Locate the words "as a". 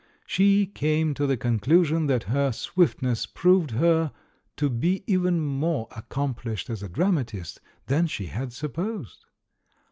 6.71-6.89